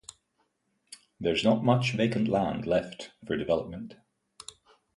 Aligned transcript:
There's 1.19 1.43
not 1.43 1.63
much 1.63 1.91
vacant 1.93 2.27
land 2.27 2.65
left 2.65 3.11
for 3.27 3.37
development. 3.37 3.97